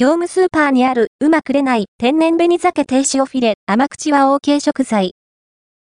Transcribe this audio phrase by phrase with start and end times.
[0.00, 5.12] 業務スーパーにあるうまくれない天然紅鮭低塩フィレ甘口は OK 食材。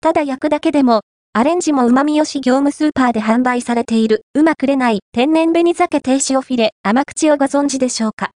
[0.00, 1.02] ただ焼くだけでも、
[1.34, 8.30] アレンジも旨味よし業務スーパーで販売されているうまくれない天然紅鮭低塩フィレ甘口をご存知でしょうか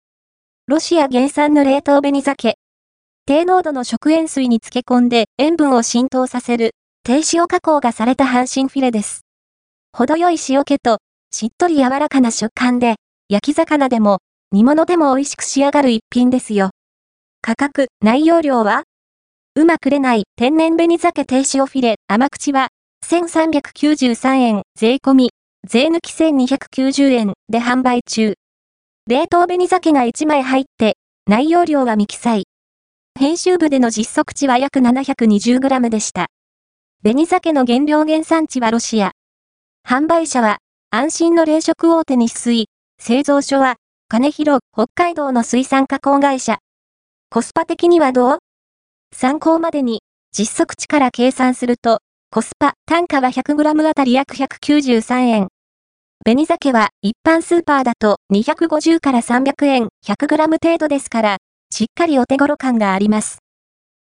[0.68, 2.54] ロシア原産の冷凍紅鮭。
[3.26, 9.22] 低濃度の食塩水に漬け込んで塩分を浸透させる低塩加工がされた半身フィレです。
[9.92, 10.98] 程よい塩気と
[11.32, 12.94] しっとり柔らかな食感で
[13.28, 14.18] 焼き魚でも
[14.54, 16.72] 煮物でも美味しく仕上がる一品ですよ。
[17.40, 18.82] 価格、内容量は？
[19.54, 22.68] うまくれない天然紅鮭低塩フィレ甘口は
[23.06, 25.30] ？1393円税込み、
[25.66, 28.34] 税抜き1290円で販売中。
[29.08, 32.44] 冷凍紅鮭が1枚入って、内容量は未記載。
[33.18, 36.26] 編集部での実測値は約 720g でした。
[37.02, 39.12] 紅鮭の原料原産地はロシア。
[39.88, 40.58] 販売者は、
[40.90, 42.66] 安心の冷食大手日水、
[43.00, 43.76] 製造所は、
[44.14, 46.58] 金広、北海道の水産加工会社。
[47.30, 48.38] コスパ的にはどう？
[49.10, 50.02] 参考までに、
[50.36, 52.00] 実測値から計算すると、
[52.30, 55.48] コスパ、単価は 100g あたり約193円。
[56.26, 61.36] 紅鮭は一般スーパーだと250から300円、100g 程度ですから、
[61.70, 63.38] しっかりお手頃感があります。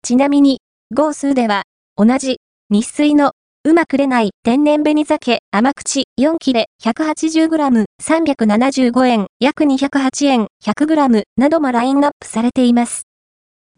[0.02, 0.60] ちなみに、
[0.94, 1.62] 号数では、
[1.96, 3.32] 同じ、日水の
[3.66, 13.04] うまくれない天然紅鮭甘口4切れ 180g 375円約208円 100g などもラインナップされています。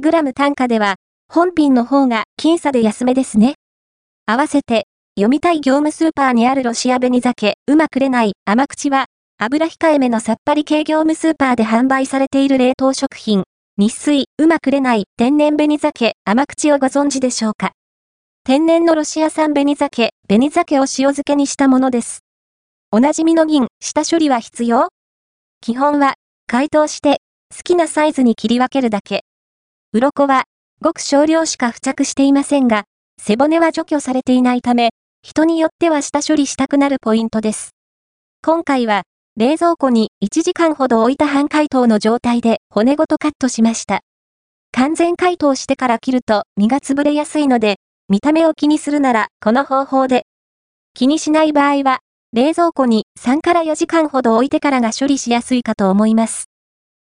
[0.01, 0.97] グラム単価では
[1.33, 3.55] 本品の方が僅差で安めですね。
[4.27, 9.05] 合わせて読みたい業務スーパーにあるロシア紅鮭うまくれない甘口は
[9.39, 13.45] 油控えめのさっぱり系業務スーパーで販売されている冷凍食品
[13.79, 17.71] 日水うまくれない天然紅鮭甘口をご存知でしょうか？
[18.47, 22.21] 天然のロシア産紅鮭、紅鮭を塩漬けにしたものです。
[22.93, 24.87] おなじみの銀、下処理は必要？
[25.61, 26.15] 基本は、
[26.47, 29.25] 解凍して、好きなサイズに切り分けるだけ。
[29.93, 30.45] 鱗は、
[30.81, 32.85] ごく少量しか付着していませんが、
[33.21, 34.91] 背骨は除去されていないため、
[35.23, 37.71] 人によっては下処理したくなるポイントです。
[38.45, 39.03] 今回は、
[39.37, 44.03] 冷蔵庫に1時間ほど置いた半解凍の状態で骨ごとカットしました。
[44.71, 47.76] 完全解凍してから切ると身が潰れやすいので、
[48.09, 50.27] 見た目を気にするなら、この方法で。
[50.95, 51.99] 気にしない場合は、
[52.33, 56.45] 冷蔵庫に3から4時間ほど置いてからが処理しやすいかと思います。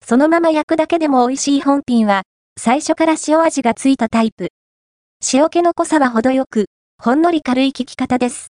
[0.05, 2.23] そのまま焼くだけでも美味しい本品は、
[2.59, 4.49] 最初から塩味がついたタイプ。
[5.33, 6.67] 塩気の濃さは程よく、
[6.99, 8.49] ほんのり軽い効き方です。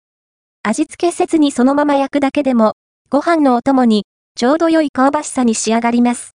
[0.64, 2.72] 味付けせずにそのまま焼くだけでも、
[3.10, 6.32] ご飯のお供に、ちょうど良い香ばしさに仕上がります。